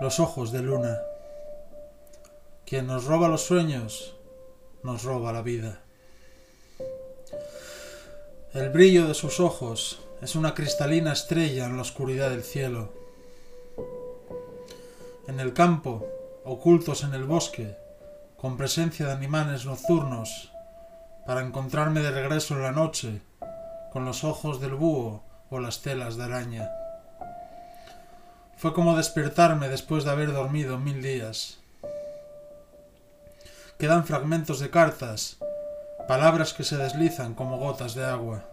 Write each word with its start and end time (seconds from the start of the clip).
los 0.00 0.18
ojos 0.18 0.50
de 0.50 0.62
luna. 0.62 0.98
Quien 2.64 2.86
nos 2.86 3.04
roba 3.04 3.28
los 3.28 3.42
sueños, 3.42 4.16
nos 4.82 5.02
roba 5.04 5.32
la 5.32 5.42
vida. 5.42 5.82
El 8.54 8.70
brillo 8.70 9.06
de 9.06 9.14
sus 9.14 9.40
ojos 9.40 10.00
es 10.22 10.34
una 10.36 10.54
cristalina 10.54 11.12
estrella 11.12 11.66
en 11.66 11.76
la 11.76 11.82
oscuridad 11.82 12.30
del 12.30 12.42
cielo. 12.42 12.92
En 15.28 15.38
el 15.38 15.52
campo, 15.52 16.06
ocultos 16.44 17.04
en 17.04 17.12
el 17.12 17.24
bosque, 17.24 17.76
con 18.38 18.56
presencia 18.56 19.06
de 19.06 19.12
animales 19.12 19.66
nocturnos, 19.66 20.50
para 21.26 21.42
encontrarme 21.42 22.00
de 22.00 22.10
regreso 22.10 22.54
en 22.54 22.62
la 22.62 22.72
noche, 22.72 23.20
con 23.92 24.06
los 24.06 24.24
ojos 24.24 24.60
del 24.62 24.74
búho 24.74 25.22
o 25.50 25.60
las 25.60 25.82
telas 25.82 26.16
de 26.16 26.24
araña. 26.24 26.70
Fue 28.60 28.74
como 28.74 28.94
despertarme 28.94 29.70
después 29.70 30.04
de 30.04 30.10
haber 30.10 30.34
dormido 30.34 30.76
mil 30.78 31.00
días. 31.00 31.60
Quedan 33.78 34.04
fragmentos 34.04 34.60
de 34.60 34.68
cartas, 34.68 35.38
palabras 36.06 36.52
que 36.52 36.62
se 36.62 36.76
deslizan 36.76 37.32
como 37.32 37.56
gotas 37.56 37.94
de 37.94 38.04
agua, 38.04 38.44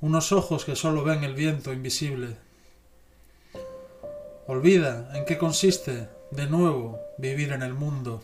unos 0.00 0.30
ojos 0.30 0.64
que 0.64 0.76
solo 0.76 1.02
ven 1.02 1.24
el 1.24 1.34
viento 1.34 1.72
invisible. 1.72 2.36
Olvida 4.46 5.10
en 5.14 5.24
qué 5.24 5.36
consiste, 5.36 6.08
de 6.30 6.46
nuevo, 6.46 7.00
vivir 7.18 7.50
en 7.50 7.64
el 7.64 7.74
mundo. 7.74 8.22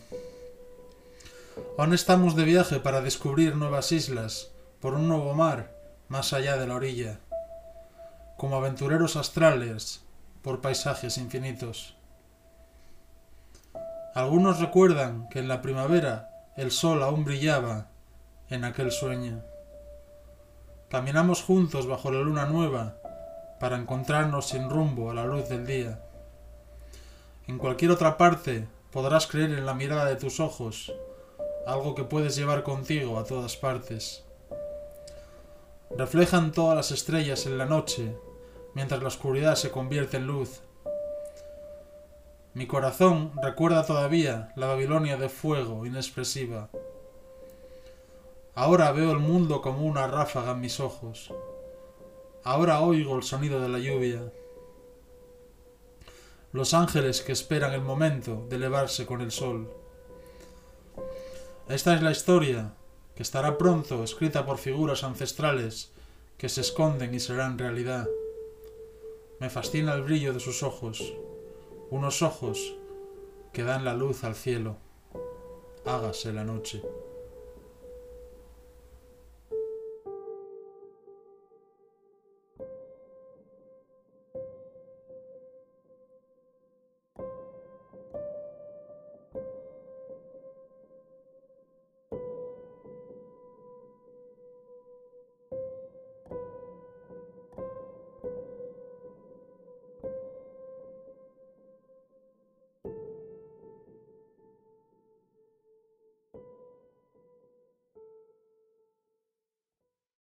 Aún 1.77 1.93
estamos 1.93 2.37
de 2.37 2.45
viaje 2.45 2.79
para 2.79 3.01
descubrir 3.01 3.57
nuevas 3.57 3.91
islas, 3.91 4.51
por 4.79 4.93
un 4.93 5.09
nuevo 5.09 5.33
mar, 5.33 5.75
más 6.07 6.31
allá 6.31 6.55
de 6.55 6.67
la 6.67 6.75
orilla, 6.75 7.19
como 8.37 8.55
aventureros 8.55 9.17
astrales, 9.17 10.06
por 10.47 10.61
paisajes 10.61 11.17
infinitos. 11.17 11.97
Algunos 14.15 14.61
recuerdan 14.61 15.27
que 15.27 15.39
en 15.39 15.49
la 15.49 15.61
primavera 15.61 16.29
el 16.55 16.71
sol 16.71 17.03
aún 17.03 17.25
brillaba 17.25 17.87
en 18.49 18.63
aquel 18.63 18.93
sueño. 18.93 19.43
Caminamos 20.87 21.43
juntos 21.43 21.85
bajo 21.85 22.11
la 22.13 22.21
luna 22.21 22.45
nueva 22.45 22.95
para 23.59 23.75
encontrarnos 23.75 24.47
sin 24.47 24.69
rumbo 24.69 25.11
a 25.11 25.13
la 25.13 25.25
luz 25.25 25.49
del 25.49 25.67
día. 25.67 25.99
En 27.45 27.57
cualquier 27.57 27.91
otra 27.91 28.15
parte 28.15 28.69
podrás 28.89 29.27
creer 29.27 29.51
en 29.51 29.65
la 29.65 29.73
mirada 29.73 30.05
de 30.05 30.15
tus 30.15 30.39
ojos, 30.39 30.93
algo 31.65 31.93
que 31.93 32.05
puedes 32.05 32.37
llevar 32.37 32.63
contigo 32.63 33.19
a 33.19 33.25
todas 33.25 33.57
partes. 33.57 34.23
Reflejan 35.89 36.53
todas 36.53 36.77
las 36.77 36.91
estrellas 36.91 37.45
en 37.47 37.57
la 37.57 37.65
noche, 37.65 38.15
mientras 38.77 39.01
la 39.01 39.09
oscuridad 39.09 39.55
se 39.55 39.71
convierte 39.71 40.15
en 40.17 40.27
luz 40.27 40.61
mi 42.57 42.65
corazón 42.65 43.33
recuerda 43.39 43.85
todavía 43.85 44.51
la 44.55 44.65
Babilonia 44.65 45.15
de 45.15 45.29
fuego 45.29 45.85
inexpresiva. 45.85 46.71
Ahora 48.55 48.91
veo 48.91 49.11
el 49.11 49.19
mundo 49.19 49.61
como 49.61 49.85
una 49.85 50.07
ráfaga 50.07 50.53
en 50.53 50.61
mis 50.61 50.79
ojos. 50.79 51.31
Ahora 52.43 52.81
oigo 52.81 53.15
el 53.15 53.21
sonido 53.21 53.61
de 53.61 53.69
la 53.69 53.77
lluvia. 53.77 54.33
Los 56.51 56.73
ángeles 56.73 57.21
que 57.21 57.31
esperan 57.31 57.73
el 57.73 57.81
momento 57.81 58.47
de 58.49 58.55
elevarse 58.55 59.05
con 59.05 59.21
el 59.21 59.31
sol. 59.31 59.71
Esta 61.69 61.93
es 61.93 62.01
la 62.01 62.09
historia 62.09 62.73
que 63.13 63.21
estará 63.21 63.59
pronto 63.59 64.03
escrita 64.03 64.47
por 64.47 64.57
figuras 64.57 65.03
ancestrales 65.03 65.91
que 66.39 66.49
se 66.49 66.61
esconden 66.61 67.13
y 67.13 67.19
serán 67.19 67.59
realidad. 67.59 68.07
Me 69.39 69.49
fascina 69.49 69.93
el 69.93 70.03
brillo 70.03 70.33
de 70.33 70.39
sus 70.39 70.63
ojos 70.63 71.13
unos 71.89 72.21
ojos 72.21 72.75
que 73.53 73.63
dan 73.63 73.85
la 73.85 73.93
luz 73.93 74.23
al 74.23 74.35
cielo. 74.35 74.77
Hágase 75.85 76.33
la 76.33 76.43
noche. 76.43 76.81